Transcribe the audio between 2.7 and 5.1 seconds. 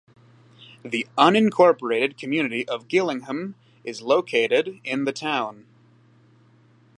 Gillingham is located in